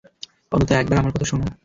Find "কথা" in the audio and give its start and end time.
1.13-1.25